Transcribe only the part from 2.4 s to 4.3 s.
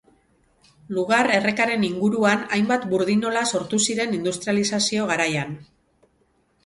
hainbat burdinola sortu ziren